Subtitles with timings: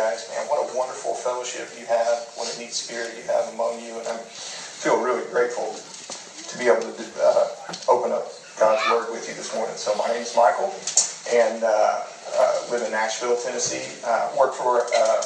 [0.00, 0.48] guys, man.
[0.48, 2.24] What a wonderful fellowship you have.
[2.32, 4.00] What a neat spirit you have among you.
[4.00, 4.16] And I
[4.80, 7.52] feel really grateful to be able to uh,
[7.84, 9.76] open up God's Word with you this morning.
[9.76, 10.72] So my name's Michael,
[11.28, 11.68] and uh,
[12.32, 13.84] uh, live in Nashville, Tennessee.
[14.00, 15.20] Uh, work for, uh,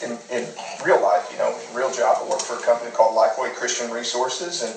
[0.00, 0.48] in, in
[0.80, 4.64] real life, you know, real job, I work for a company called Lifeway Christian Resources,
[4.64, 4.72] and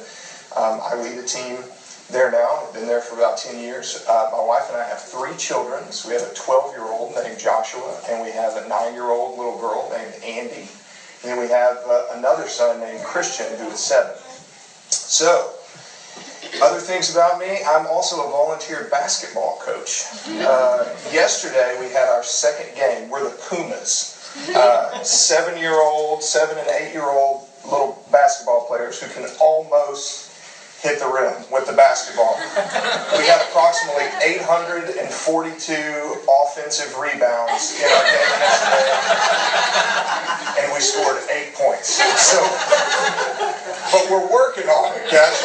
[0.59, 1.63] um, I lead a team
[2.09, 2.65] there now.
[2.67, 4.05] I've been there for about 10 years.
[4.07, 5.91] Uh, my wife and I have three children.
[5.91, 9.09] So we have a 12 year old named Joshua, and we have a nine year
[9.09, 10.67] old little girl named Andy.
[11.23, 14.15] And then we have uh, another son named Christian who is seven.
[14.89, 15.53] So,
[16.61, 20.03] other things about me, I'm also a volunteer basketball coach.
[20.43, 23.09] Uh, yesterday we had our second game.
[23.09, 24.13] We're the Pumas.
[24.53, 30.32] Uh, seven year old, seven and eight year old little basketball players who can almost
[30.83, 32.35] hit the rim with the basketball.
[33.15, 34.99] We had approximately 842
[36.27, 38.91] offensive rebounds in our game yesterday,
[40.59, 42.03] and we scored eight points.
[42.19, 42.43] So,
[43.95, 45.39] but we're working on it, guys.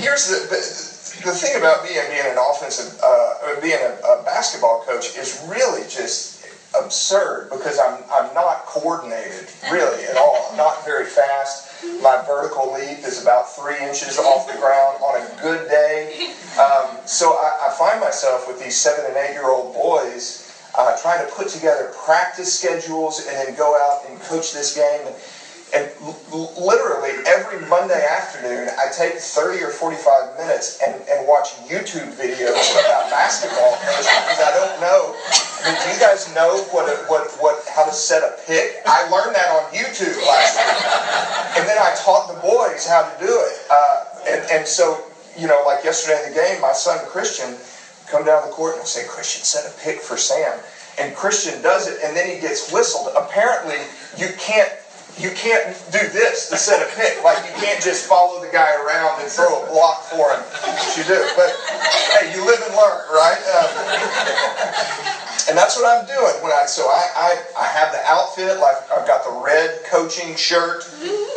[0.00, 4.84] Here's the, the, the thing about being being an offensive, uh, being a, a basketball
[4.88, 6.37] coach is really just
[6.84, 10.48] absurd because I'm, I'm not coordinated really at all.
[10.50, 11.84] I'm not very fast.
[12.02, 16.32] My vertical leap is about three inches off the ground on a good day.
[16.58, 20.96] Um, so I, I, find myself with these seven and eight year old boys uh,
[21.00, 25.06] trying to put together practice schedules and then go out and coach this game.
[25.74, 25.90] And,
[26.32, 32.72] literally every Monday afternoon, I take 30 or 45 minutes and, and watch YouTube videos
[32.84, 35.16] about basketball because I don't know.
[35.16, 38.82] I mean, do you guys know what, a, what, what, how to set a pick?
[38.86, 41.58] I learned that on YouTube last week.
[41.58, 43.54] And then I taught the boys how to do it.
[43.70, 45.04] Uh, and, and so,
[45.36, 47.56] you know, like yesterday in the game, my son Christian
[48.06, 50.58] come down the court and I say, Christian, set a pick for Sam.
[51.00, 53.14] And Christian does it, and then he gets whistled.
[53.16, 53.78] Apparently,
[54.16, 54.72] you can't
[55.18, 57.22] you can't do this to set a pick.
[57.24, 60.42] Like you can't just follow the guy around and throw a block for him.
[60.96, 61.50] You do, but
[62.18, 63.42] hey, you live and learn, right?
[63.58, 63.70] Um,
[65.48, 66.66] and that's what I'm doing when I.
[66.66, 68.60] So I, I I have the outfit.
[68.60, 70.84] Like I've got the red coaching shirt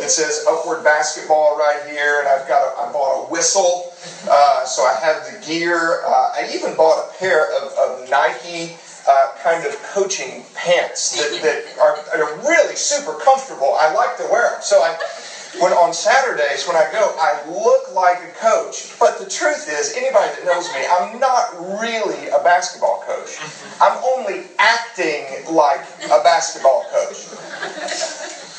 [0.00, 3.92] that says Upward Basketball right here, and I've got a, I bought a whistle.
[4.28, 6.02] Uh, so I have the gear.
[6.04, 8.76] Uh, I even bought a pair of, of Nike
[9.08, 13.74] uh, kind of coaching pants that, that are, are, really super comfortable.
[13.74, 14.60] I like to wear them.
[14.62, 14.96] So I,
[15.60, 18.98] when on Saturdays when I go, I look like a coach.
[18.98, 23.38] But the truth is, anybody that knows me, I'm not really a basketball coach.
[23.80, 27.28] I'm only acting like a basketball coach.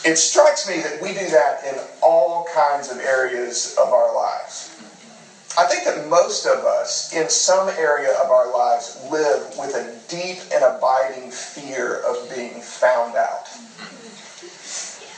[0.05, 4.72] It strikes me that we do that in all kinds of areas of our lives.
[5.55, 9.95] I think that most of us, in some area of our lives, live with a
[10.09, 13.45] deep and abiding fear of being found out.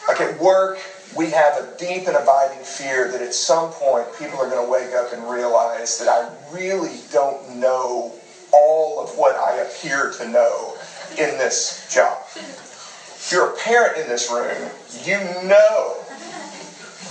[0.10, 0.78] Like at work,
[1.16, 4.70] we have a deep and abiding fear that at some point people are going to
[4.70, 8.12] wake up and realize that I really don't know
[8.52, 10.76] all of what I appear to know
[11.12, 12.18] in this job.
[12.36, 14.70] If you're a parent in this room,
[15.06, 15.18] you
[15.48, 16.05] know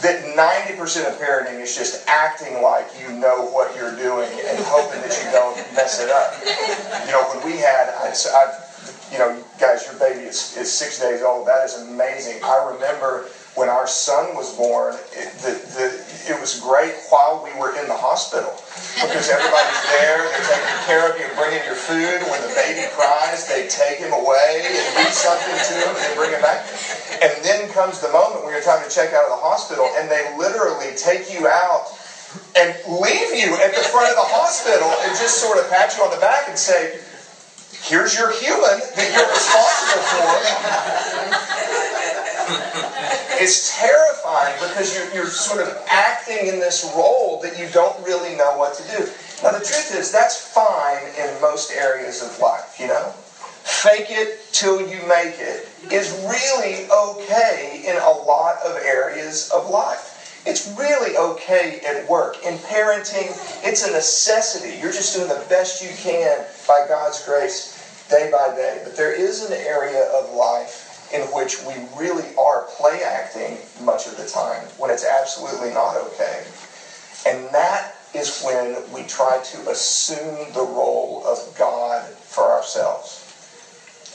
[0.05, 5.01] that 90% of parenting is just acting like you know what you're doing and hoping
[5.01, 6.37] that you don't mess it up.
[7.07, 8.65] You know, when we had, I, I
[9.11, 11.49] you know, guys, your baby is, is six days old.
[11.49, 12.43] That is amazing.
[12.45, 15.87] I remember when our son was born, it, the, the,
[16.27, 18.51] it was great while we were in the hospital
[18.99, 22.19] because everybody's there, they're taking care of you, bringing your food.
[22.27, 26.35] When the baby cries, they take him away and do something to him and bring
[26.35, 26.67] him back.
[27.23, 30.11] And then comes the moment when you're trying to check out of the hospital, and
[30.11, 31.95] they literally take you out
[32.59, 36.03] and leave you at the front of the hospital and just sort of pat you
[36.03, 36.99] on the back and say,
[37.87, 40.25] Here's your human that you're responsible for.
[43.41, 48.37] It's terrifying because you're, you're sort of acting in this role that you don't really
[48.37, 49.09] know what to do.
[49.43, 53.15] Now, the truth is, that's fine in most areas of life, you know?
[53.65, 59.71] fake it till you make it is really okay in a lot of areas of
[59.71, 60.43] life.
[60.47, 62.37] It's really okay at work.
[62.45, 63.33] In parenting,
[63.65, 64.79] it's a necessity.
[64.79, 67.73] You're just doing the best you can by God's grace
[68.11, 68.83] day by day.
[68.85, 70.84] But there is an area of life
[71.15, 75.97] in which we really are play acting much of the time when it's absolutely not
[75.97, 76.45] okay.
[77.25, 83.21] And that is when we try to assume the role of God for ourselves.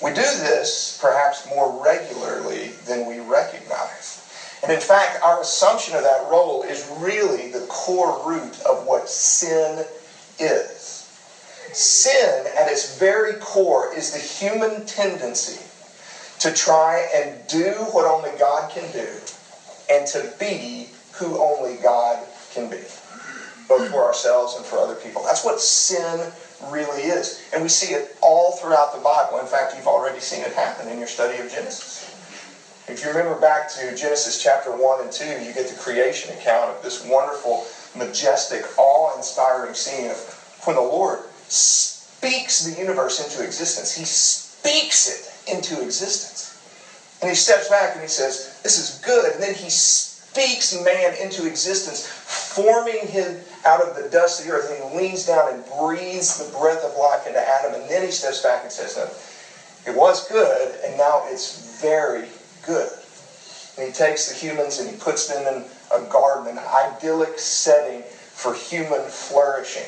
[0.04, 4.26] We do this perhaps more regularly than we recognize.
[4.62, 9.08] And in fact, our assumption of that role is really the core root of what
[9.08, 9.86] sin
[10.38, 11.06] is.
[11.72, 15.69] Sin, at its very core, is the human tendency
[16.40, 19.08] to try and do what only God can do
[19.90, 22.80] and to be who only God can be,
[23.68, 25.22] both for ourselves and for other people.
[25.24, 26.32] That's what sin
[26.64, 27.42] really is.
[27.54, 29.40] And we see it all throughout the Bible.
[29.40, 32.06] In fact, you've already seen it happen in your study of Genesis.
[32.88, 36.72] If you remember back to Genesis chapter 1 and 2, you get the creation account
[36.72, 40.18] of this wonderful, majestic, awe inspiring scene of
[40.64, 43.94] when the Lord speaks the universe into existence.
[43.96, 46.56] He speaks it into existence.
[47.22, 49.34] And he steps back and he says, This is good.
[49.34, 54.54] And then he speaks man into existence, forming him out of the dust of the
[54.54, 54.72] earth.
[54.72, 57.74] And he leans down and breathes the breath of life into Adam.
[57.74, 59.10] And then he steps back and says, No,
[59.92, 62.28] it was good, and now it's very
[62.66, 62.90] good.
[63.78, 65.64] And he takes the humans and he puts them in
[65.96, 69.88] a garden, an idyllic setting for human flourishing.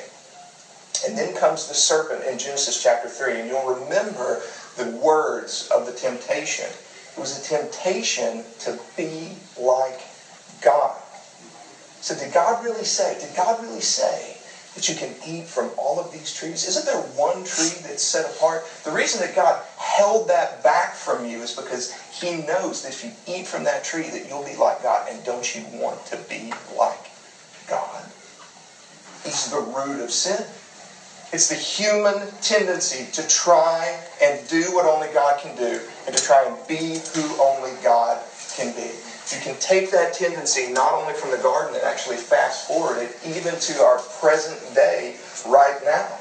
[1.07, 3.41] And then comes the serpent in Genesis chapter 3.
[3.41, 4.41] And you'll remember
[4.77, 6.65] the words of the temptation.
[6.65, 9.99] It was a temptation to be like
[10.61, 10.97] God.
[12.01, 14.37] So did God really say, did God really say
[14.75, 16.67] that you can eat from all of these trees?
[16.67, 18.63] Isn't there one tree that's set apart?
[18.83, 23.03] The reason that God held that back from you is because he knows that if
[23.03, 25.07] you eat from that tree that you'll be like God.
[25.09, 27.11] And don't you want to be like
[27.67, 28.03] God?
[29.23, 30.43] He's the root of sin.
[31.31, 36.21] It's the human tendency to try and do what only God can do and to
[36.21, 38.21] try and be who only God
[38.53, 38.91] can be.
[39.33, 43.15] You can take that tendency not only from the garden and actually fast forward it
[43.25, 46.19] even to our present day right now.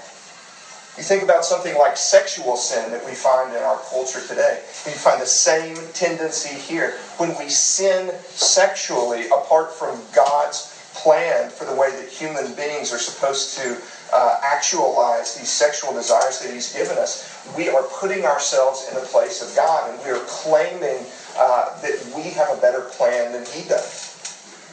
[0.96, 4.60] You think about something like sexual sin that we find in our culture today.
[4.86, 6.92] You find the same tendency here.
[7.16, 12.98] When we sin sexually apart from God's plan for the way that human beings are
[12.98, 13.76] supposed to
[14.12, 19.06] uh, actualize these sexual desires that He's given us, we are putting ourselves in the
[19.06, 21.04] place of God and we are claiming
[21.36, 24.10] uh, that we have a better plan than He does.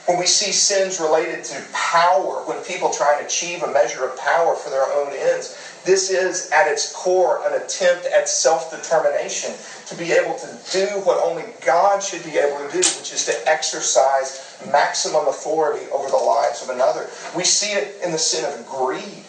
[0.07, 4.17] When we see sins related to power, when people try and achieve a measure of
[4.17, 9.51] power for their own ends, this is at its core an attempt at self determination
[9.87, 13.25] to be able to do what only God should be able to do, which is
[13.25, 17.09] to exercise maximum authority over the lives of another.
[17.35, 19.26] We see it in the sin of greed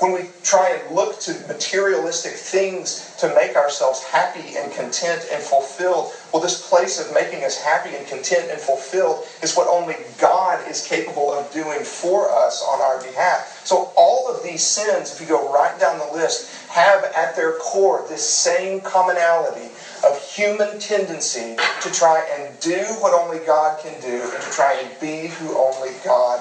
[0.00, 5.42] when we try and look to materialistic things to make ourselves happy and content and
[5.42, 9.96] fulfilled, well, this place of making us happy and content and fulfilled is what only
[10.18, 13.60] God is capable of doing for us on our behalf.
[13.66, 17.52] So, all of these sins, if you go right down the list, have at their
[17.52, 19.68] core this same commonality
[20.02, 24.72] of human tendency to try and do what only God can do and to try
[24.74, 26.40] and be who only God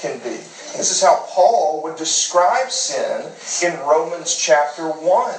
[0.00, 0.38] can be.
[0.76, 3.30] This is how Paul would describe sin
[3.62, 5.34] in Romans chapter 1.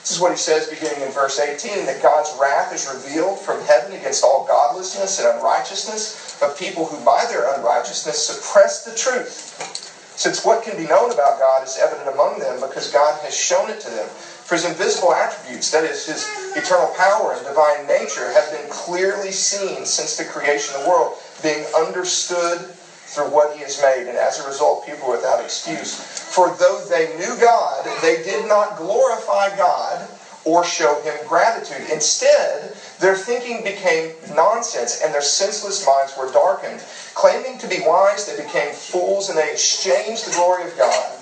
[0.00, 3.62] This is what he says beginning in verse 18 that God's wrath is revealed from
[3.62, 9.72] heaven against all godlessness and unrighteousness of people who by their unrighteousness suppress the truth.
[10.16, 13.70] Since what can be known about God is evident among them because God has shown
[13.70, 14.08] it to them.
[14.44, 19.32] For his invisible attributes, that is, his eternal power and divine nature, have been clearly
[19.32, 22.73] seen since the creation of the world, being understood
[23.14, 25.94] through what he has made, and as a result, people are without excuse.
[25.94, 30.08] For though they knew God, they did not glorify God
[30.44, 31.88] or show him gratitude.
[31.90, 36.82] Instead, their thinking became nonsense, and their senseless minds were darkened.
[37.14, 41.12] Claiming to be wise, they became fools, and they exchanged the glory of God.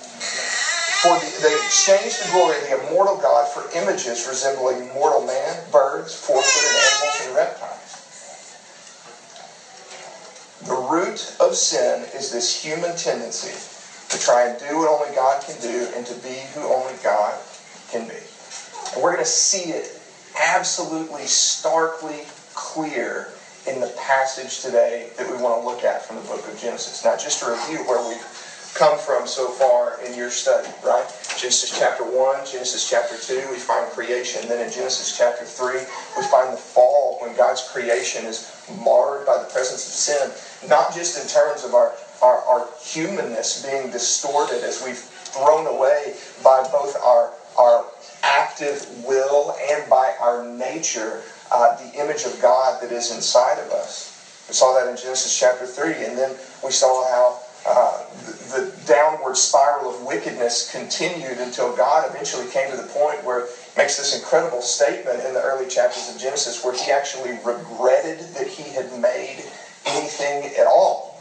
[1.03, 5.59] For the, they exchanged the glory of the immortal God for images resembling mortal man,
[5.71, 7.82] birds, four-footed animals, and reptiles.
[10.65, 13.51] The root of sin is this human tendency
[14.09, 17.37] to try and do what only God can do and to be who only God
[17.89, 18.15] can be.
[18.93, 19.99] And we're going to see it
[20.39, 22.21] absolutely starkly
[22.53, 23.29] clear
[23.67, 27.03] in the passage today that we want to look at from the book of Genesis.
[27.03, 28.23] Now, just to review where we've
[28.73, 31.05] come from so far in your study, right?
[31.37, 34.47] Genesis chapter 1, Genesis chapter 2, we find creation.
[34.47, 35.73] Then in Genesis chapter 3,
[36.17, 38.52] we find the fall when God's creation is
[38.83, 43.63] marred by the presence of sin not just in terms of our, our, our humanness
[43.63, 47.85] being distorted as we've thrown away by both our, our
[48.23, 53.71] active will and by our nature uh, the image of God that is inside of
[53.71, 54.09] us.
[54.47, 58.73] We saw that in Genesis chapter 3, and then we saw how uh, the, the,
[58.85, 63.97] downward spiral of wickedness continued until God eventually came to the point where he makes
[63.97, 68.63] this incredible statement in the early chapters of Genesis where he actually regretted that he
[68.73, 69.43] had made
[69.85, 71.13] anything at all.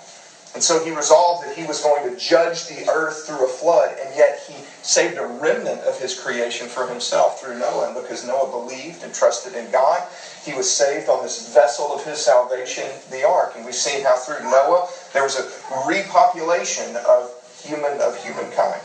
[0.55, 3.97] And so he resolved that he was going to judge the earth through a flood,
[3.99, 7.87] and yet he saved a remnant of his creation for himself through Noah.
[7.87, 10.07] And because Noah believed and trusted in God,
[10.45, 13.55] he was saved on this vessel of his salvation, the ark.
[13.57, 15.49] And we've seen how through Noah there was a
[15.89, 17.33] repopulation of
[17.63, 18.83] human of humankind.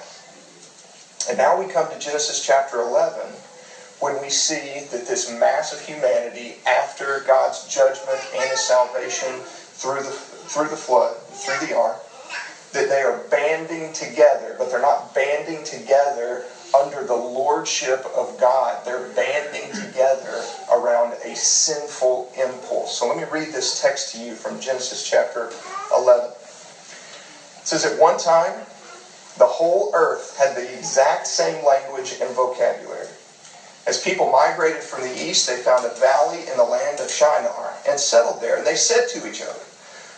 [1.28, 3.20] And now we come to Genesis chapter 11
[4.00, 10.04] when we see that this mass of humanity after God's judgment and his salvation through
[10.04, 12.00] the through the flood, through the ark,
[12.74, 16.44] that they are banding together, but they're not banding together
[16.78, 18.86] under the lordship of God.
[18.86, 22.98] They're banding together around a sinful impulse.
[22.98, 25.50] So let me read this text to you from Genesis chapter
[25.96, 26.30] 11.
[26.30, 28.54] It says, At one time,
[29.38, 33.08] the whole earth had the exact same language and vocabulary.
[33.88, 37.74] As people migrated from the east, they found a valley in the land of Shinar
[37.88, 38.58] and settled there.
[38.58, 39.62] And they said to each other,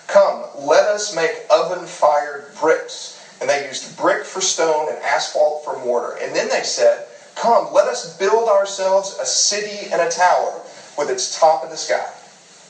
[0.08, 3.16] Come, let us make oven fired bricks.
[3.40, 6.18] And they used brick for stone and asphalt for mortar.
[6.20, 10.62] And then they said, Come, let us build ourselves a city and a tower
[10.98, 12.10] with its top in the sky.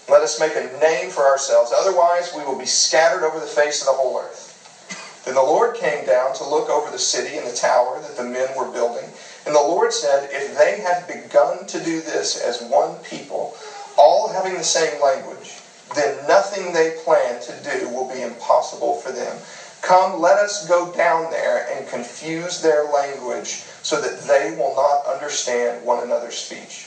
[0.10, 3.82] Let us make a name for ourselves, otherwise, we will be scattered over the face
[3.82, 5.22] of the whole earth.
[5.24, 8.24] Then the Lord came down to look over the city and the tower that the
[8.24, 9.10] men were building.
[9.50, 13.58] And the Lord said, If they had begun to do this as one people,
[13.98, 15.58] all having the same language,
[15.96, 19.36] then nothing they plan to do will be impossible for them.
[19.82, 25.12] Come, let us go down there and confuse their language so that they will not
[25.12, 26.86] understand one another's speech.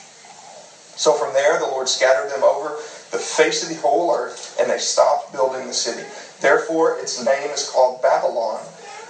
[0.95, 2.77] So from there, the Lord scattered them over
[3.11, 6.07] the face of the whole earth, and they stopped building the city.
[6.39, 8.61] Therefore, its name is called Babylon,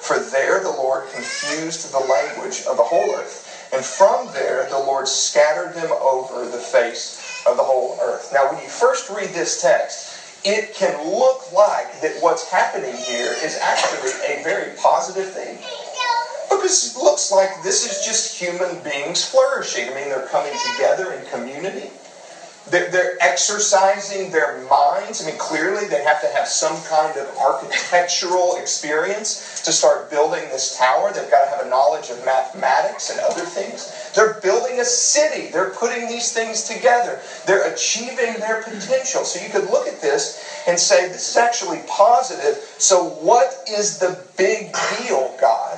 [0.02, 3.70] for there the Lord confused the language of the whole earth.
[3.72, 8.30] And from there, the Lord scattered them over the face of the whole earth.
[8.32, 13.32] Now, when you first read this text, it can look like that what's happening here
[13.44, 15.56] is actually a very positive thing.
[16.50, 19.88] Because it looks like this is just human beings flourishing.
[19.88, 21.90] I mean, they're coming together in community.
[22.68, 25.22] They're, they're exercising their minds.
[25.22, 30.48] I mean, clearly they have to have some kind of architectural experience to start building
[30.50, 31.12] this tower.
[31.12, 33.92] They've got to have a knowledge of mathematics and other things.
[34.14, 35.50] They're building a city.
[35.50, 37.20] They're putting these things together.
[37.46, 39.24] They're achieving their potential.
[39.24, 42.56] So you could look at this and say, this is actually positive.
[42.78, 45.71] So, what is the big deal, God?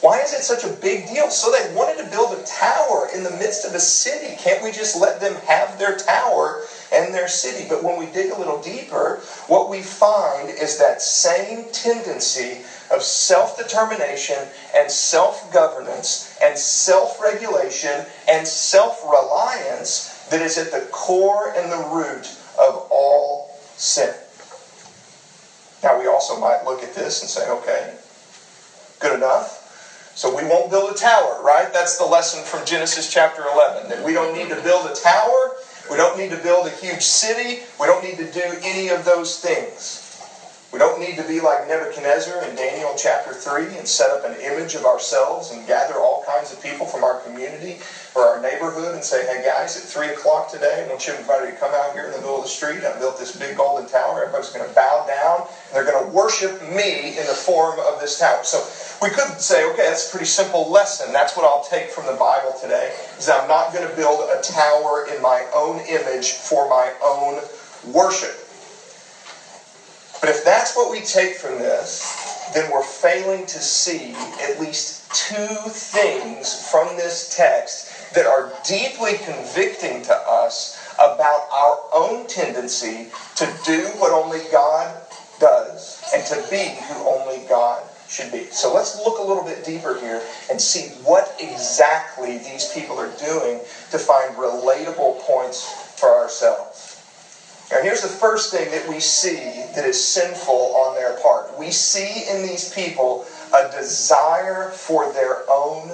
[0.00, 1.28] Why is it such a big deal?
[1.28, 4.36] So they wanted to build a tower in the midst of a city.
[4.38, 6.62] Can't we just let them have their tower
[6.92, 7.66] and their city?
[7.68, 9.16] But when we dig a little deeper,
[9.48, 12.58] what we find is that same tendency
[12.92, 20.70] of self determination and self governance and self regulation and self reliance that is at
[20.70, 22.26] the core and the root
[22.56, 24.14] of all sin.
[25.82, 27.94] Now, we also might look at this and say, okay,
[29.00, 29.57] good enough.
[30.18, 31.72] So we won't build a tower, right?
[31.72, 35.54] That's the lesson from Genesis chapter 11 that we don't need to build a tower,
[35.88, 39.04] we don't need to build a huge city, we don't need to do any of
[39.04, 40.07] those things.
[40.70, 44.36] We don't need to be like Nebuchadnezzar in Daniel chapter 3 and set up an
[44.38, 47.78] image of ourselves and gather all kinds of people from our community
[48.14, 51.52] or our neighborhood and say, hey guys, at 3 o'clock today, I want you everybody
[51.52, 52.84] to come out here in the middle of the street.
[52.84, 54.20] I built this big golden tower.
[54.20, 57.98] Everybody's going to bow down and they're going to worship me in the form of
[57.98, 58.44] this tower.
[58.44, 58.60] So
[59.00, 61.14] we could say, okay, that's a pretty simple lesson.
[61.14, 64.20] That's what I'll take from the Bible today, is that I'm not going to build
[64.20, 67.40] a tower in my own image for my own
[67.90, 68.44] worship.
[70.20, 75.10] But if that's what we take from this, then we're failing to see at least
[75.12, 83.08] two things from this text that are deeply convicting to us about our own tendency
[83.36, 84.94] to do what only God
[85.38, 88.44] does and to be who only God should be.
[88.46, 93.12] So let's look a little bit deeper here and see what exactly these people are
[93.18, 93.60] doing
[93.90, 95.70] to find relatable points
[96.00, 96.87] for ourselves.
[97.70, 101.56] Now, here's the first thing that we see that is sinful on their part.
[101.58, 105.90] We see in these people a desire for their own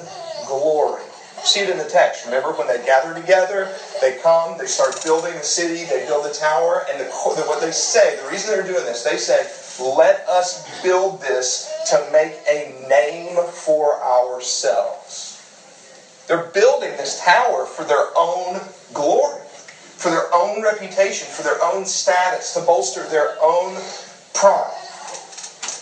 [0.47, 1.03] glory.
[1.43, 2.27] See it in the text.
[2.27, 3.69] Remember when they gather together,
[4.01, 7.73] they come, they start building the city, they build the tower, and the, what they
[7.73, 9.45] say, the reason they're doing this, they say,
[9.85, 15.43] let us build this to make a name for ourselves.
[16.29, 18.61] They're building this tower for their own
[18.93, 19.44] glory
[20.05, 23.81] for their own reputation, for their own status, to bolster their own
[24.35, 24.77] pride.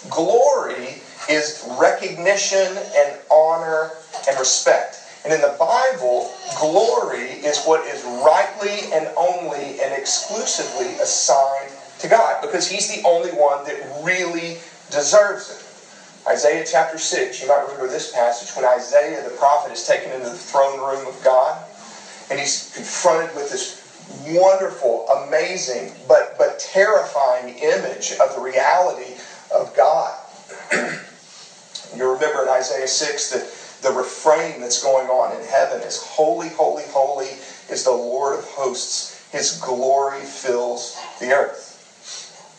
[0.09, 3.91] Glory is recognition and honor
[4.29, 5.01] and respect.
[5.25, 12.07] And in the Bible, glory is what is rightly and only and exclusively assigned to
[12.07, 14.59] God because He's the only one that really
[14.91, 16.31] deserves it.
[16.31, 20.29] Isaiah chapter 6, you might remember this passage when Isaiah the prophet is taken into
[20.29, 21.61] the throne room of God
[22.31, 23.82] and he's confronted with this
[24.25, 29.13] wonderful, amazing, but, but terrifying image of the reality
[29.55, 30.15] of God.
[31.95, 36.49] you remember in Isaiah 6 that the refrain that's going on in heaven is Holy,
[36.51, 37.31] holy, holy
[37.69, 39.19] is the Lord of hosts.
[39.33, 41.73] His glory fills the earth.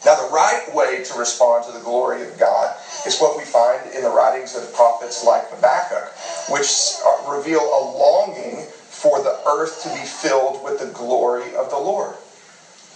[0.06, 3.94] Now, the right way to respond to the glory of God is what we find
[3.94, 6.10] in the writings of prophets like Habakkuk,
[6.50, 8.66] which uh, reveal a longing
[9.04, 12.16] for the earth to be filled with the glory of the Lord.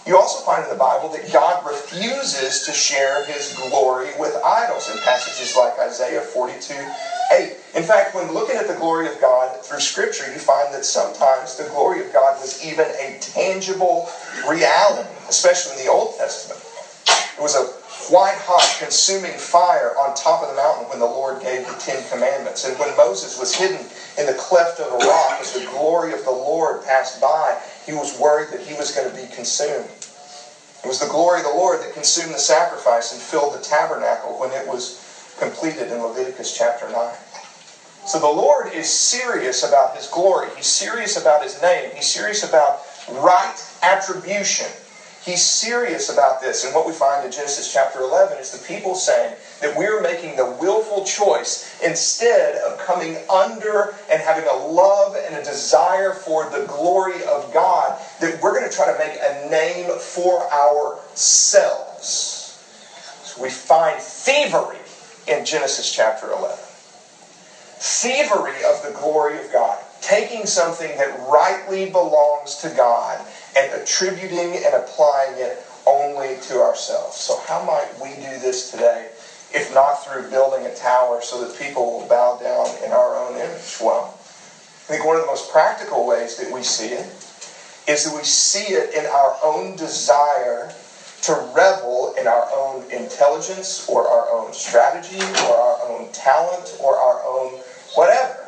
[0.06, 4.88] You also find in the Bible that God refuses to share his glory with idols
[4.88, 6.72] in passages like Isaiah 42
[7.30, 7.52] 8.
[7.74, 11.56] In fact, when looking at the glory of God through Scripture, you find that sometimes
[11.56, 14.08] the glory of God was even a tangible
[14.48, 16.64] reality, especially in the Old Testament.
[17.36, 17.68] It was a
[18.08, 22.02] white hot consuming fire on top of the mountain when the Lord gave the Ten
[22.08, 22.64] Commandments.
[22.64, 23.84] And when Moses was hidden
[24.16, 27.92] in the cleft of a rock as the glory of the Lord passed by, he
[27.92, 29.88] was worried that he was going to be consumed.
[30.82, 34.38] It was the glory of the Lord that consumed the sacrifice and filled the tabernacle
[34.38, 34.96] when it was
[35.38, 37.14] completed in Leviticus chapter 9.
[38.06, 40.48] So the Lord is serious about his glory.
[40.56, 41.90] He's serious about his name.
[41.94, 44.66] He's serious about right attribution
[45.28, 46.64] He's serious about this.
[46.64, 50.36] And what we find in Genesis chapter 11 is the people saying that we're making
[50.36, 56.46] the willful choice instead of coming under and having a love and a desire for
[56.46, 62.58] the glory of God, that we're going to try to make a name for ourselves.
[63.24, 64.80] So we find thievery
[65.26, 66.56] in Genesis chapter 11.
[66.56, 69.78] Thievery of the glory of God.
[70.00, 73.22] Taking something that rightly belongs to God
[73.58, 77.16] and attributing and applying it only to ourselves.
[77.16, 79.10] So, how might we do this today,
[79.52, 83.34] if not through building a tower so that people will bow down in our own
[83.36, 83.78] image?
[83.80, 87.06] Well, I think one of the most practical ways that we see it
[87.88, 90.72] is that we see it in our own desire
[91.22, 96.96] to revel in our own intelligence or our own strategy or our own talent or
[96.96, 97.58] our own
[97.94, 98.46] whatever.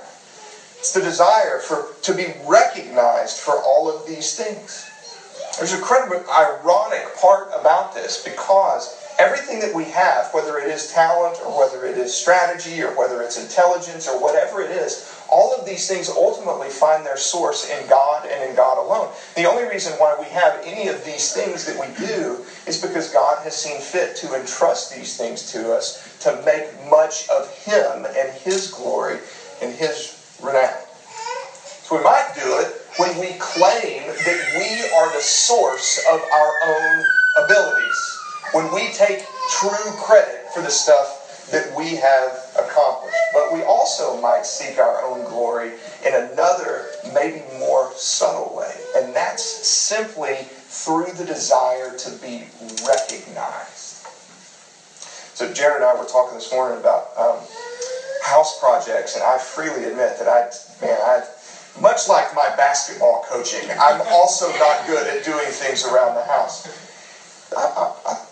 [0.79, 4.89] It's the desire for to be recognized for all of these things.
[5.59, 10.93] There's a incredibly ironic part about this because everything that we have, whether it is
[10.93, 15.53] talent or whether it is strategy or whether it's intelligence or whatever it is, all
[15.59, 19.09] of these things ultimately find their source in God and in God alone.
[19.35, 23.11] The only reason why we have any of these things that we do is because
[23.11, 28.07] God has seen fit to entrust these things to us to make much of Him
[28.17, 29.19] and His glory
[29.61, 30.79] and His renown.
[31.83, 36.53] So we might do it when we claim that we are the source of our
[36.65, 37.05] own
[37.47, 38.19] abilities,
[38.53, 43.17] when we take true credit for the stuff that we have accomplished.
[43.33, 45.71] But we also might seek our own glory
[46.07, 52.45] in another, maybe more subtle way, and that's simply through the desire to be
[52.87, 54.05] recognized.
[55.33, 57.39] So Jared and I were talking this morning about um,
[58.23, 60.51] house projects, and I freely admit that I,
[60.85, 61.25] man, I
[61.78, 66.66] much like my basketball coaching, I'm also not good at doing things around the house.
[67.56, 68.24] I, I, I,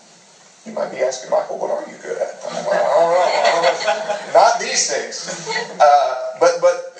[0.65, 2.43] you might be asking, Michael, what are you good at?
[2.43, 4.33] Like, I, don't know, I don't know.
[4.33, 5.47] Not these things.
[5.79, 6.97] Uh, but, but,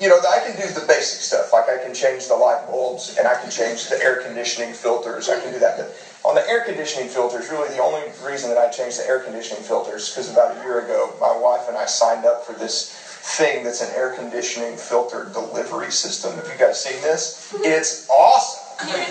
[0.00, 1.52] you know, I can do the basic stuff.
[1.52, 5.28] Like I can change the light bulbs and I can change the air conditioning filters.
[5.28, 5.78] I can do that.
[5.78, 9.20] But on the air conditioning filters, really the only reason that I changed the air
[9.20, 13.11] conditioning filters because about a year ago, my wife and I signed up for this
[13.22, 16.34] thing that's an air conditioning filter delivery system.
[16.34, 17.54] Have you guys seen this?
[17.58, 18.60] It's awesome.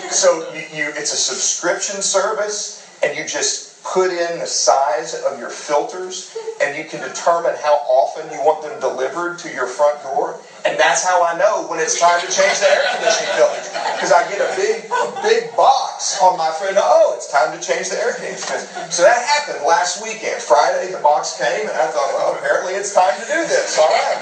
[0.09, 5.39] So you, you it's a subscription service, and you just put in the size of
[5.39, 10.01] your filters, and you can determine how often you want them delivered to your front
[10.03, 10.39] door.
[10.65, 13.61] And that's how I know when it's time to change the air conditioning filter.
[13.97, 14.85] Because I get a big,
[15.25, 16.77] big box on my friend.
[16.77, 18.61] Oh, it's time to change the air conditioning.
[18.67, 18.91] filter.
[18.91, 20.41] So that happened last weekend.
[20.41, 23.77] Friday, the box came, and I thought, well, apparently it's time to do this.
[23.79, 24.21] All right.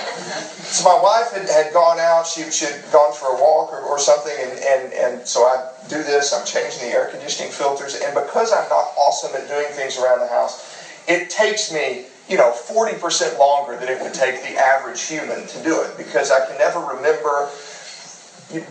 [0.64, 2.28] So my wife had, had gone out.
[2.28, 5.72] She, she had gone for a walk or, or something, and, and, and so I
[5.90, 6.32] do this.
[6.32, 8.00] I'm changing the air conditioning filters.
[8.00, 10.64] And because I'm not awesome at doing things around the house,
[11.08, 15.64] it takes me you know, 40% longer than it would take the average human to
[15.64, 17.50] do it because I can never remember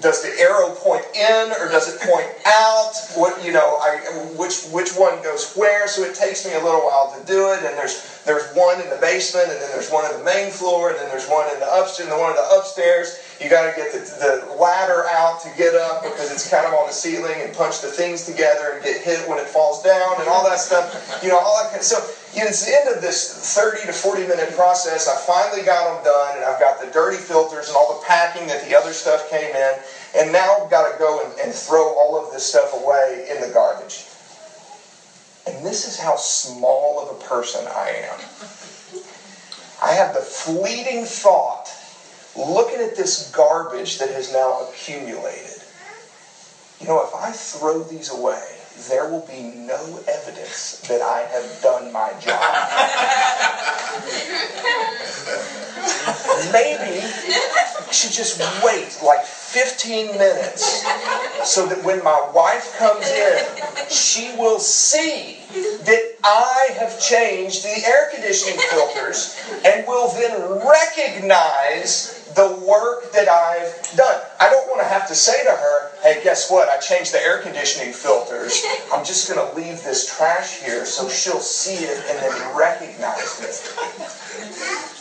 [0.01, 2.91] does the arrow point in or does it point out?
[3.15, 4.03] What you know, I,
[4.35, 5.87] which which one goes where?
[5.87, 7.63] So it takes me a little while to do it.
[7.63, 10.91] And there's there's one in the basement, and then there's one in the main floor,
[10.91, 13.23] and then there's one in the upstairs, and the one in the upstairs.
[13.39, 16.75] You got to get the, the ladder out to get up because it's kind of
[16.75, 20.19] on the ceiling and punch the things together and get hit when it falls down
[20.19, 20.91] and all that stuff.
[21.23, 22.03] You know, all that kind of, so
[22.47, 25.09] it's the end of this 30 to 40 minute process.
[25.09, 28.47] I finally got them done and I've got the dirty filters and all the packing
[28.49, 29.75] that the other stuff came in.
[30.17, 33.41] And now I've got to go and, and throw all of this stuff away in
[33.41, 34.05] the garbage.
[35.47, 38.21] And this is how small of a person I am.
[39.83, 41.73] I have the fleeting thought,
[42.37, 45.63] looking at this garbage that has now accumulated.
[46.81, 51.63] You know, if I throw these away, there will be no evidence that I have
[51.63, 52.55] done my job.
[56.53, 57.07] Maybe
[57.93, 60.85] should just wait like 15 minutes
[61.45, 63.45] so that when my wife comes in,
[63.91, 72.19] she will see that I have changed the air conditioning filters and will then recognize
[72.35, 74.21] the work that I've done.
[74.39, 76.69] I don't want to have to say to her, hey, guess what?
[76.69, 78.63] I changed the air conditioning filters.
[78.93, 83.41] I'm just going to leave this trash here so she'll see it and then recognize
[83.41, 84.95] it.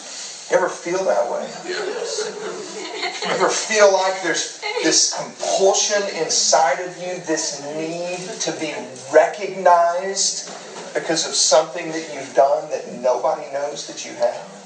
[0.49, 1.49] You ever feel that way?
[1.67, 8.73] You ever feel like there's this compulsion inside of you, this need to be
[9.11, 10.49] recognized
[10.93, 14.57] because of something that you've done that nobody knows that you have?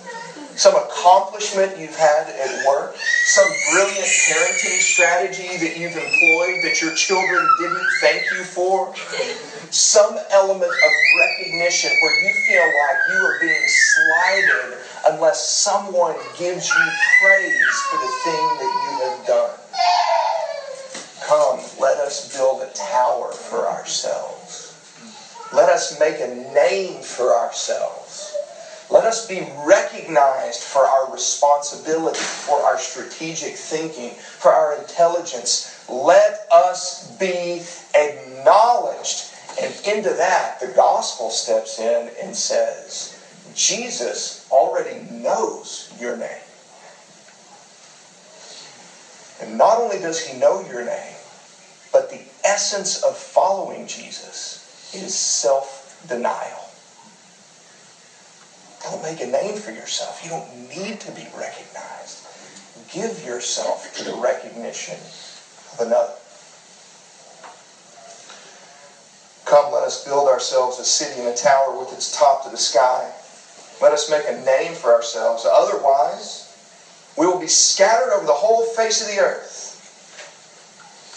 [0.56, 6.94] some accomplishment you've had at work, some brilliant parenting strategy that you've employed that your
[6.94, 8.94] children didn't thank you for,
[9.74, 14.78] some element of recognition where you feel like you are being slighted
[15.10, 19.58] unless someone gives you praise for the thing that you have done.
[21.26, 24.76] Come, let us build a tower for ourselves.
[25.54, 28.32] Let us make a name for ourselves
[28.92, 35.74] let us be recognized for our responsibility, for our strategic thinking, for our intelligence.
[35.88, 37.64] Let us be
[37.96, 39.31] acknowledged.
[39.62, 43.16] And into that, the gospel steps in and says,
[43.54, 46.30] Jesus already knows your name.
[49.40, 51.16] And not only does he know your name,
[51.92, 56.68] but the essence of following Jesus is self denial.
[58.84, 60.24] Don't make a name for yourself.
[60.24, 62.26] You don't need to be recognized.
[62.92, 64.98] Give yourself to the recognition
[65.74, 66.14] of another.
[69.52, 72.56] Come, let us build ourselves a city and a tower with its top to the
[72.56, 73.12] sky.
[73.82, 75.44] Let us make a name for ourselves.
[75.44, 76.48] Otherwise,
[77.18, 79.76] we will be scattered over the whole face of the earth.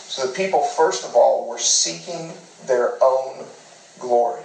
[0.09, 2.33] So the people, first of all, were seeking
[2.67, 3.45] their own
[4.01, 4.43] glory.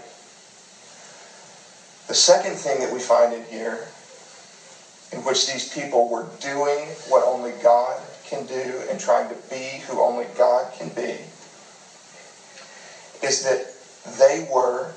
[2.06, 3.88] The second thing that we find in here,
[5.12, 9.82] in which these people were doing what only God can do and trying to be
[9.88, 11.18] who only God can be,
[13.26, 14.94] is that they were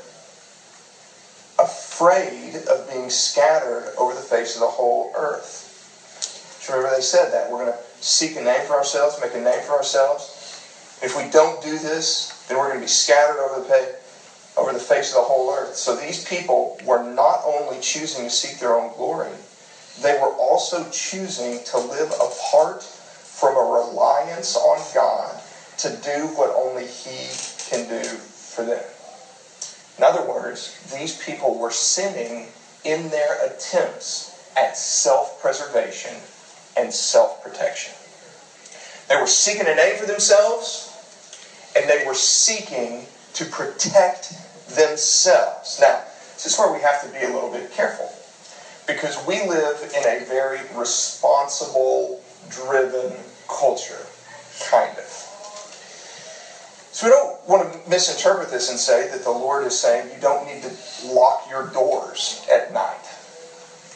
[1.59, 5.69] afraid of being scattered over the face of the whole earth.
[6.61, 7.51] So remember they said that.
[7.51, 10.39] We're going to seek a name for ourselves, make a name for ourselves.
[11.03, 13.95] If we don't do this, then we're going to be scattered over the face
[14.55, 15.75] over the face of the whole earth.
[15.77, 19.31] So these people were not only choosing to seek their own glory,
[20.01, 25.41] they were also choosing to live apart from a reliance on God
[25.79, 27.31] to do what only He
[27.71, 28.19] can do
[28.53, 28.85] for them.
[29.99, 32.47] In other words, these people were sinning
[32.85, 36.17] in their attempts at self preservation
[36.77, 37.93] and self protection.
[39.09, 40.91] They were seeking a name for themselves,
[41.77, 44.35] and they were seeking to protect
[44.69, 45.79] themselves.
[45.81, 46.03] Now,
[46.35, 48.11] this is where we have to be a little bit careful
[48.87, 53.13] because we live in a very responsible, driven
[53.49, 54.07] culture,
[54.61, 55.32] kind of.
[56.93, 60.21] So we don't want to misinterpret this and say that the Lord is saying you
[60.21, 60.71] don't need to
[61.07, 63.01] lock your doors at night.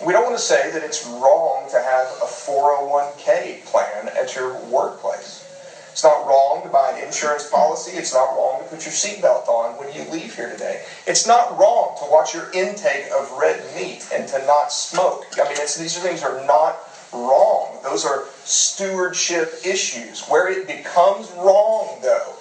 [0.04, 4.58] We don't want to say that it's wrong to have a 401k plan at your
[4.64, 5.44] workplace.
[5.92, 7.92] It's not wrong to buy an insurance policy.
[7.96, 10.82] It's not wrong to put your seatbelt on when you leave here today.
[11.06, 15.24] It's not wrong to watch your intake of red meat and to not smoke.
[15.38, 16.78] I mean, these things are not
[17.12, 17.78] wrong.
[17.82, 20.22] Those are stewardship issues.
[20.28, 22.35] Where it becomes wrong, though,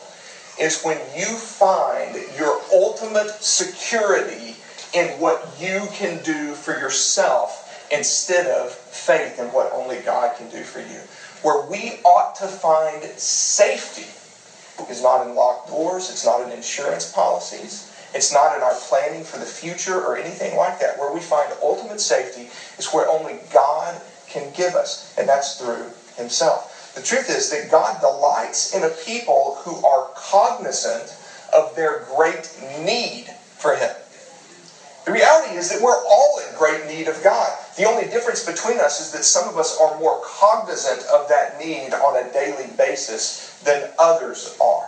[0.59, 4.55] is when you find your ultimate security
[4.93, 10.49] in what you can do for yourself instead of faith in what only God can
[10.49, 11.01] do for you
[11.45, 14.07] where we ought to find safety
[14.89, 19.23] is not in locked doors, it's not in insurance policies, it's not in our planning
[19.23, 20.97] for the future or anything like that.
[20.97, 25.91] Where we find ultimate safety is where only God can give us, and that's through
[26.17, 26.71] himself.
[26.95, 31.15] The truth is that God delights in a people who are cognizant
[31.53, 33.25] of their great need
[33.57, 33.91] for him.
[35.05, 37.51] The reality is that we're all in great need of God.
[37.77, 41.59] The only difference between us is that some of us are more cognizant of that
[41.59, 44.87] need on a daily basis than others are.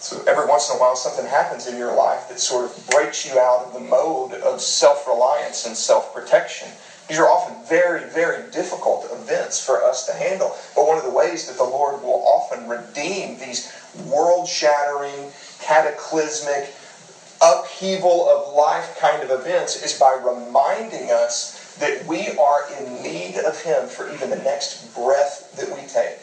[0.00, 3.24] So every once in a while, something happens in your life that sort of breaks
[3.24, 6.68] you out of the mode of self reliance and self protection.
[7.10, 10.56] These are often very, very difficult events for us to handle.
[10.76, 13.68] But one of the ways that the Lord will often redeem these
[14.06, 16.72] world shattering, cataclysmic,
[17.42, 23.38] upheaval of life kind of events is by reminding us that we are in need
[23.38, 26.16] of Him for even the next breath that we take.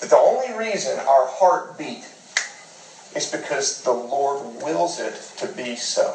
[0.00, 2.04] That the only reason our heart beat
[3.16, 6.14] is because the Lord wills it to be so.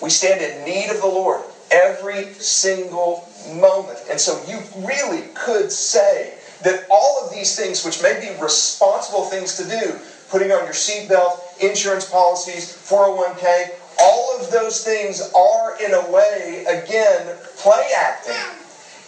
[0.00, 3.98] We stand in need of the Lord every single moment.
[4.10, 9.24] And so you really could say that all of these things, which may be responsible
[9.24, 15.76] things to do, putting on your seatbelt, insurance policies, 401k, all of those things are,
[15.84, 18.34] in a way, again, play acting.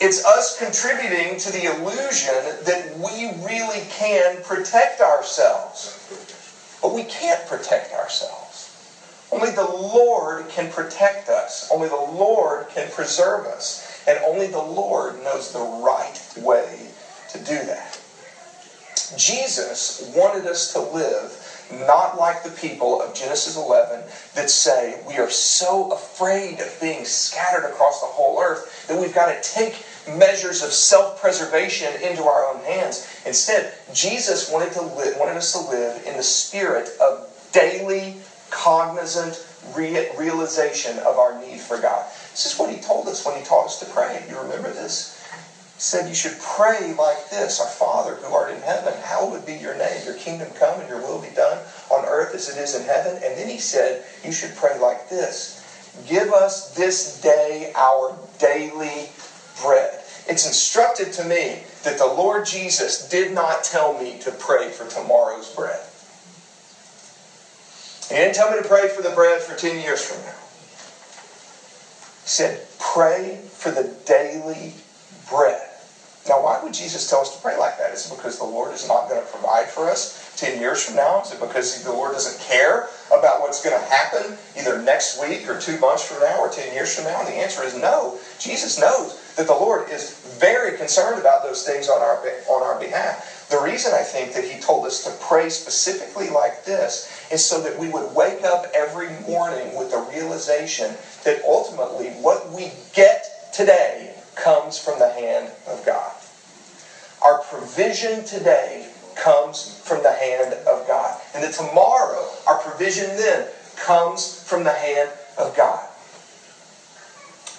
[0.01, 5.97] It's us contributing to the illusion that we really can protect ourselves.
[6.81, 8.40] But we can't protect ourselves.
[9.33, 11.71] Only the Lord can protect us.
[11.71, 14.03] Only the Lord can preserve us.
[14.07, 16.89] And only the Lord knows the right way
[17.31, 18.01] to do that.
[19.17, 21.47] Jesus wanted us to live
[21.87, 24.03] not like the people of Genesis 11
[24.35, 29.15] that say we are so afraid of being scattered across the whole earth that we've
[29.15, 33.07] got to take measures of self-preservation into our own hands.
[33.25, 38.17] Instead, Jesus wanted to live, wanted us to live in the spirit of daily
[38.51, 42.05] cognizant realization of our need for God.
[42.31, 44.25] This is what he told us when he taught us to pray.
[44.29, 45.17] You remember this?
[45.77, 49.55] He said you should pray like this Our Father who art in heaven, hallowed be
[49.55, 50.05] your name.
[50.05, 51.59] Your kingdom come and your will be done
[51.91, 53.19] on earth as it is in heaven.
[53.23, 55.57] And then he said you should pray like this
[56.07, 59.09] Give us this day our daily
[59.61, 60.01] bread.
[60.29, 64.87] It's instructed to me that the Lord Jesus did not tell me to pray for
[64.87, 65.81] tomorrow's bread.
[68.11, 70.35] He didn't tell me to pray for the bread for 10 years from now.
[72.25, 74.75] He said, pray for the daily
[75.29, 75.71] bread.
[76.27, 77.93] Now, why would Jesus tell us to pray like that?
[77.93, 80.97] Is it because the Lord is not going to provide for us 10 years from
[80.97, 81.23] now?
[81.23, 85.49] Is it because the Lord doesn't care about what's going to happen either next week
[85.49, 87.21] or two months from now or 10 years from now?
[87.21, 88.19] And the answer is no.
[88.41, 92.79] Jesus knows that the Lord is very concerned about those things on our, on our
[92.79, 93.49] behalf.
[93.49, 97.59] The reason I think that he told us to pray specifically like this is so
[97.63, 103.51] that we would wake up every morning with the realization that ultimately what we get
[103.55, 106.13] today comes from the hand of God.
[107.25, 111.19] Our provision today comes from the hand of God.
[111.35, 115.90] And that tomorrow, our provision then comes from the hand of God.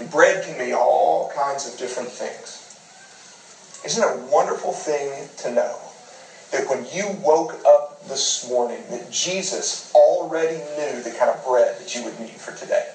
[0.10, 2.58] Bread can be all kinds of different things.
[3.86, 5.78] Isn't it a wonderful thing to know
[6.52, 11.78] that when you woke up this morning, that Jesus already knew the kind of bread
[11.80, 12.88] that you would need for today?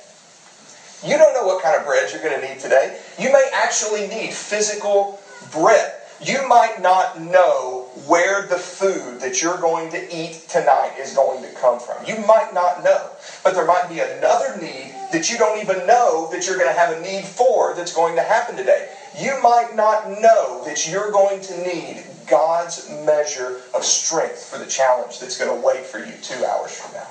[1.03, 2.99] You don't know what kind of bread you're going to need today.
[3.19, 5.19] You may actually need physical
[5.53, 5.93] bread.
[6.21, 11.43] You might not know where the food that you're going to eat tonight is going
[11.43, 12.03] to come from.
[12.07, 13.11] You might not know.
[13.45, 16.79] But there might be another need that you don't even know that you're going to
[16.79, 18.89] have a need for that's going to happen today.
[19.17, 24.67] You might not know that you're going to need God's measure of strength for the
[24.67, 27.07] challenge that's going to wait for you two hours from now.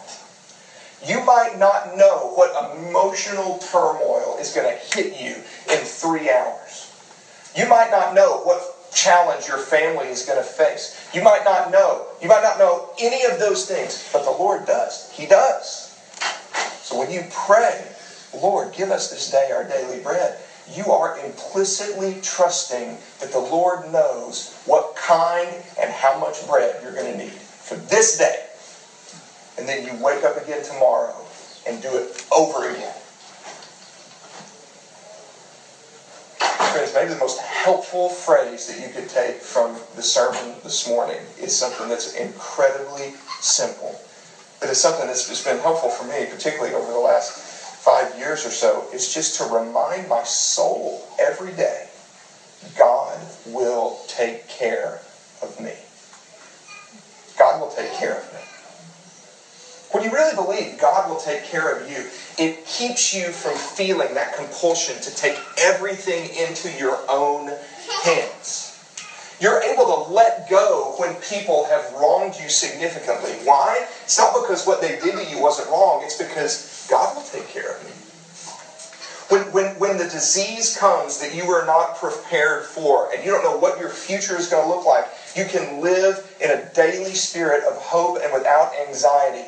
[1.03, 5.36] You might not know what emotional turmoil is going to hit you
[5.71, 6.91] in three hours.
[7.55, 11.10] You might not know what challenge your family is going to face.
[11.13, 12.08] You might not know.
[12.21, 15.12] You might not know any of those things, but the Lord does.
[15.12, 15.85] He does.
[16.86, 17.84] So when you pray,
[18.32, 20.38] Lord, give us this day our daily bread,
[20.71, 25.50] you are implicitly trusting that the Lord knows what kind
[25.82, 28.45] and how much bread you're going to need for this day
[29.58, 31.26] and then you wake up again tomorrow
[31.65, 32.93] and do it over again.
[36.38, 41.17] Friends, maybe the most helpful phrase that you could take from the sermon this morning
[41.39, 44.00] is something that's incredibly simple.
[44.65, 48.49] But it's something that's been helpful for me, particularly over the last five years or
[48.49, 48.88] so.
[48.91, 51.86] It's just to remind my soul every day
[52.75, 54.97] God will take care
[55.43, 55.73] of me.
[57.38, 58.39] God will take care of me.
[59.91, 62.04] When you really believe God will take care of you,
[62.43, 67.51] it keeps you from feeling that compulsion to take everything into your own
[68.04, 68.64] hands.
[69.39, 73.32] You're able to let go when people have wronged you significantly.
[73.43, 73.86] Why?
[74.04, 77.48] It's not because what they did to you wasn't wrong, it's because God will take
[77.50, 77.91] care of me.
[79.28, 83.43] When, when, when the disease comes that you are not prepared for and you don't
[83.43, 87.15] know what your future is going to look like, you can live in a daily
[87.15, 89.43] spirit of hope and without anxiety.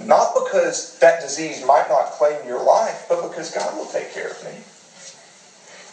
[0.00, 4.28] Not because that disease might not claim your life, but because God will take care
[4.28, 4.52] of me.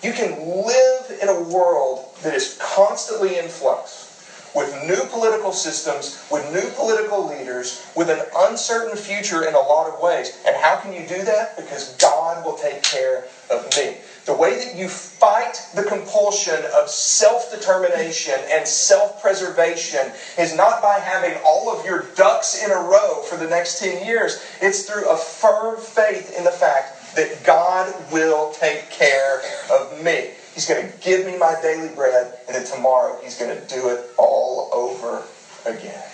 [0.05, 0.37] You can
[0.67, 4.05] live in a world that is constantly in flux
[4.53, 9.91] with new political systems, with new political leaders, with an uncertain future in a lot
[9.91, 10.39] of ways.
[10.45, 11.57] And how can you do that?
[11.57, 13.97] Because God will take care of me.
[14.25, 20.83] The way that you fight the compulsion of self determination and self preservation is not
[20.83, 24.39] by having all of your ducks in a row for the next 10 years.
[24.61, 30.29] It's through a firm faith in the fact that God will take care of me.
[30.53, 33.89] He's going to give me my daily bread, and then tomorrow He's going to do
[33.89, 35.23] it all over
[35.65, 36.09] again.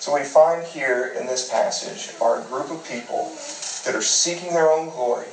[0.00, 3.24] So, we find here in this passage are a group of people
[3.84, 5.26] that are seeking their own glory,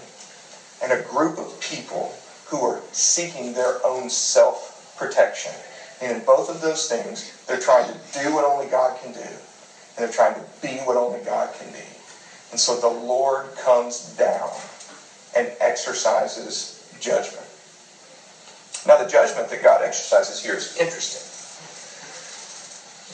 [0.81, 2.13] and a group of people
[2.45, 5.51] who are seeking their own self protection.
[6.01, 9.19] And in both of those things, they're trying to do what only God can do,
[9.19, 11.94] and they're trying to be what only God can be.
[12.51, 14.51] And so the Lord comes down
[15.36, 17.45] and exercises judgment.
[18.88, 21.21] Now, the judgment that God exercises here is interesting.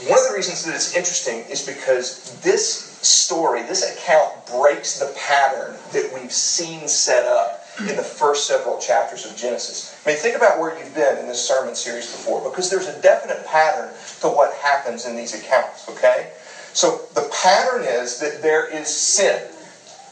[0.09, 2.67] One of the reasons that it's interesting is because this
[3.01, 8.79] story, this account breaks the pattern that we've seen set up in the first several
[8.79, 9.95] chapters of Genesis.
[10.05, 13.01] I mean, think about where you've been in this sermon series before, because there's a
[13.01, 13.89] definite pattern
[14.21, 16.31] to what happens in these accounts, okay?
[16.73, 19.41] So the pattern is that there is sin.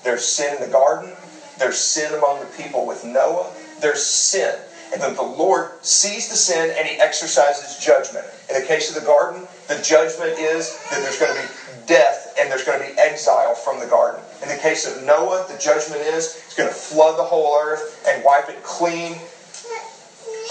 [0.03, 1.13] There's sin in the garden.
[1.57, 3.51] There's sin among the people with Noah.
[3.81, 4.55] There's sin.
[4.91, 8.25] And then the Lord sees the sin and he exercises judgment.
[8.49, 11.47] In the case of the garden, the judgment is that there's going to be
[11.85, 14.21] death and there's going to be exile from the garden.
[14.41, 18.03] In the case of Noah, the judgment is he's going to flood the whole earth
[18.07, 19.17] and wipe it clean.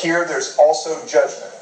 [0.01, 1.53] Here, there's also judgment.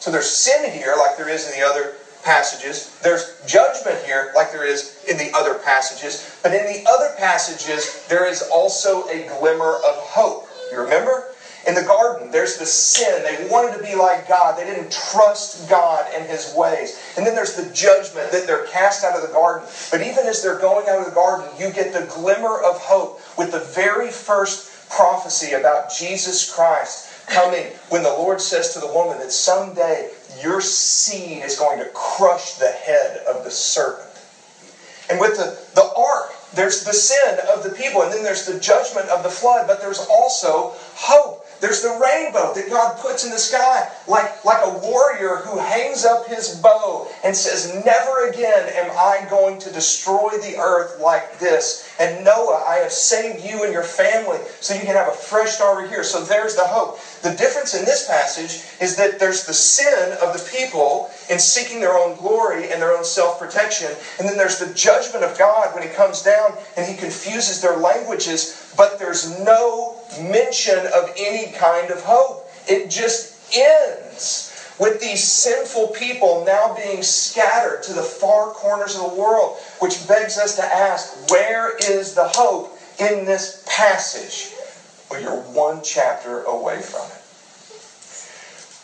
[0.00, 2.98] So there's sin here, like there is in the other passages.
[3.02, 6.38] There's judgment here, like there is in the other passages.
[6.42, 10.48] But in the other passages, there is also a glimmer of hope.
[10.72, 11.30] You remember?
[11.66, 13.22] In the garden, there's the sin.
[13.22, 14.58] They wanted to be like God.
[14.58, 17.00] They didn't trust God and His ways.
[17.16, 19.66] And then there's the judgment that they're cast out of the garden.
[19.90, 23.20] But even as they're going out of the garden, you get the glimmer of hope
[23.38, 28.86] with the very first prophecy about Jesus Christ coming when the Lord says to the
[28.86, 30.10] woman that someday
[30.44, 34.10] your seed is going to crush the head of the serpent.
[35.10, 38.60] And with the, the ark, there's the sin of the people, and then there's the
[38.60, 41.44] judgment of the flood, but there's also hope.
[41.60, 46.04] There's the rainbow that God puts in the sky, like, like a warrior who hangs
[46.04, 51.38] up his bow and says, Never again am I going to destroy the earth like
[51.38, 51.88] this.
[51.98, 55.52] And Noah, I have saved you and your family so you can have a fresh
[55.52, 56.04] start over here.
[56.04, 56.98] So there's the hope.
[57.24, 61.80] The difference in this passage is that there's the sin of the people in seeking
[61.80, 63.90] their own glory and their own self protection.
[64.18, 67.78] And then there's the judgment of God when He comes down and He confuses their
[67.78, 72.46] languages, but there's no mention of any kind of hope.
[72.68, 79.00] It just ends with these sinful people now being scattered to the far corners of
[79.00, 84.53] the world, which begs us to ask where is the hope in this passage?
[85.18, 87.20] You're one chapter away from it.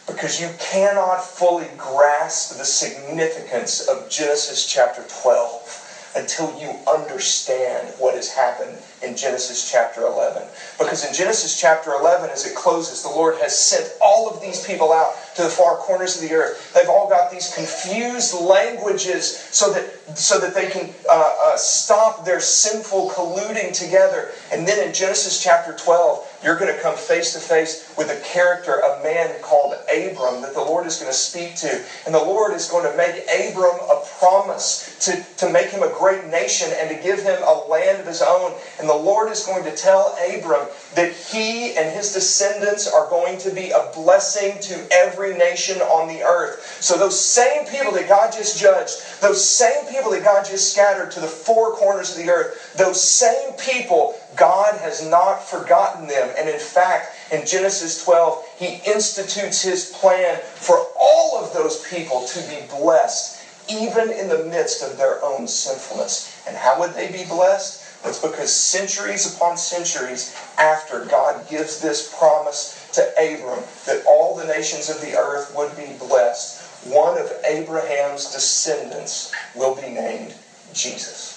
[0.06, 8.16] Because you cannot fully grasp the significance of Genesis chapter 12 until you understand what
[8.16, 10.42] has happened in Genesis chapter 11.
[10.78, 14.64] Because in Genesis chapter 11, as it closes, the Lord has sent all of these
[14.64, 16.72] people out to the far corners of the earth.
[16.74, 22.24] They've all got these confused languages so that, so that they can uh, uh, stop
[22.24, 24.30] their sinful colluding together.
[24.52, 28.26] And then in Genesis chapter 12, you're going to come face to face with a
[28.26, 31.84] character, a man called Abram, that the Lord is going to speak to.
[32.06, 35.92] And the Lord is going to make Abram a promise to, to make him a
[35.98, 38.54] great nation and to give him a land of his own.
[38.78, 43.36] And the Lord is going to tell Abram that he and his descendants are going
[43.40, 46.78] to be a blessing to every nation on the earth.
[46.80, 51.10] So those same people that God just judged, those same people that God just scattered
[51.10, 56.30] to the four corners of the earth, those same people, God has not forgotten them.
[56.38, 62.24] And in fact, in Genesis 12, he institutes his plan for all of those people
[62.26, 66.34] to be blessed, even in the midst of their own sinfulness.
[66.46, 67.86] And how would they be blessed?
[68.04, 74.46] It's because centuries upon centuries after God gives this promise to Abram that all the
[74.46, 80.34] nations of the earth would be blessed, one of Abraham's descendants will be named
[80.72, 81.36] Jesus.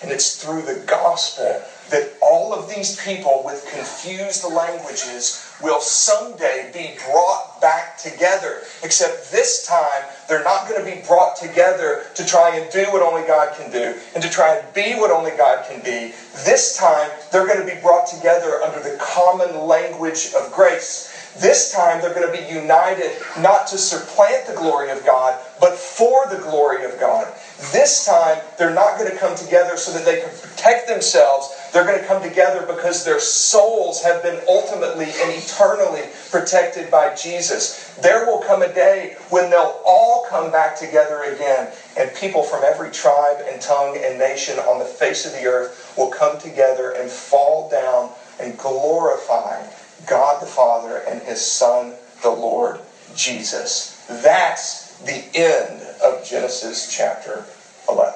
[0.00, 6.70] And it's through the gospel that all of these people with confused languages will someday
[6.72, 8.58] be brought back together.
[8.82, 13.02] Except this time, they're not going to be brought together to try and do what
[13.02, 16.12] only God can do and to try and be what only God can be.
[16.44, 21.08] This time, they're going to be brought together under the common language of grace.
[21.38, 25.74] This time they're going to be united not to supplant the glory of God, but
[25.74, 27.32] for the glory of God.
[27.70, 31.54] This time they're not going to come together so that they can protect themselves.
[31.72, 37.14] They're going to come together because their souls have been ultimately and eternally protected by
[37.14, 37.94] Jesus.
[38.02, 42.64] There will come a day when they'll all come back together again, and people from
[42.64, 46.90] every tribe and tongue and nation on the face of the earth will come together
[46.90, 48.10] and fall down
[48.40, 49.64] and glorify
[50.06, 51.92] God the Father and His Son,
[52.22, 52.80] the Lord
[53.14, 54.04] Jesus.
[54.08, 57.44] That's the end of Genesis chapter
[57.88, 58.14] 11.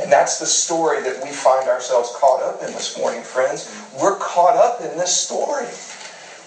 [0.00, 3.70] And that's the story that we find ourselves caught up in this morning, friends.
[4.00, 5.66] We're caught up in this story.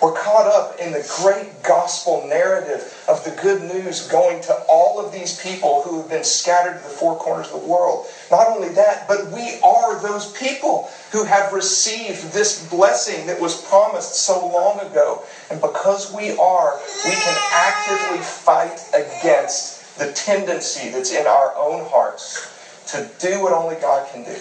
[0.01, 4.99] We're caught up in the great gospel narrative of the good news going to all
[4.99, 8.05] of these people who have been scattered to the four corners of the world.
[8.29, 13.63] Not only that, but we are those people who have received this blessing that was
[13.67, 15.23] promised so long ago.
[15.49, 21.85] And because we are, we can actively fight against the tendency that's in our own
[21.85, 22.51] hearts
[22.87, 24.37] to do what only God can do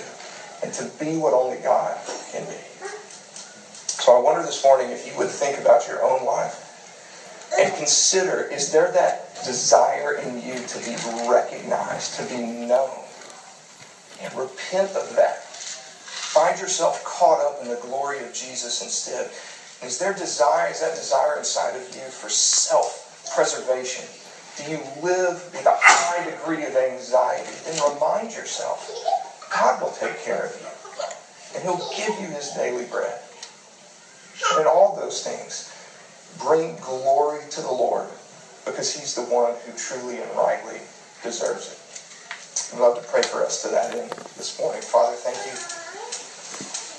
[0.62, 1.96] and to be what only God
[2.32, 2.56] can be.
[3.86, 6.60] So I wonder this morning if you would think about your own life
[7.58, 10.96] and consider is there that desire in you to be
[11.28, 12.90] recognized, to be known?
[14.20, 15.44] And repent of that.
[15.44, 19.30] Find yourself caught up in the glory of Jesus instead.
[19.86, 24.04] Is there desire, is that desire inside of you for self-preservation?
[24.56, 27.50] Do you live with a high degree of anxiety?
[27.64, 28.88] Then remind yourself,
[29.50, 30.68] God will take care of you.
[31.54, 33.20] And He'll give you His daily bread.
[34.56, 35.72] And all those things
[36.38, 38.06] bring glory to the Lord
[38.64, 40.80] because He's the one who truly and rightly
[41.22, 41.78] deserves it.
[42.74, 44.82] I'd love to pray for us to that end this morning.
[44.82, 45.52] Father, thank you.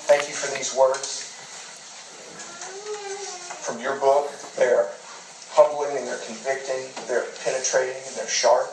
[0.08, 1.32] Thank you for these words
[3.66, 4.30] from your book.
[4.56, 4.90] They're
[5.56, 8.68] humbling and they're convicting, they're penetrating and they're sharp.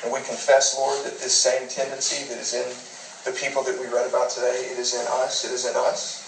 [0.00, 2.64] And we confess, Lord, that this same tendency that is in
[3.28, 6.24] the people that we read about today, it is in us, it is in us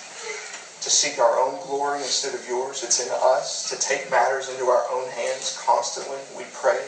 [0.85, 2.85] to seek our own glory instead of yours.
[2.85, 6.20] It's in us to take matters into our own hands constantly.
[6.37, 6.85] We pray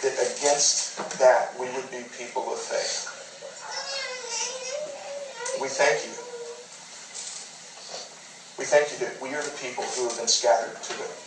[0.00, 3.12] that against that we would be people of faith.
[5.60, 6.16] We thank you.
[8.56, 11.25] We thank you that we are the people who have been scattered to the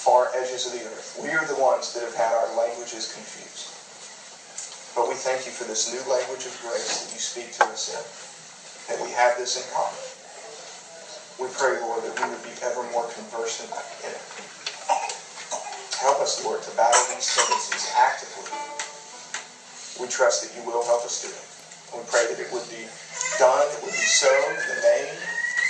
[0.00, 1.20] far edges of the earth.
[1.20, 3.68] We are the ones that have had our languages confused.
[4.96, 7.92] But we thank you for this new language of grace that you speak to us
[7.92, 8.00] in.
[8.88, 10.00] That we have this in common.
[11.36, 13.68] We pray, Lord, that we would be ever more conversant
[14.00, 14.24] in it.
[16.00, 18.48] Help us, Lord, to battle these tendencies actively.
[20.00, 21.44] We trust that you will help us do it.
[21.92, 22.88] We pray that it would be
[23.36, 25.12] done, it would be so in the name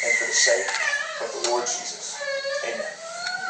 [0.07, 0.71] and for the sake
[1.19, 2.15] of the Lord Jesus.
[2.63, 3.00] Amen.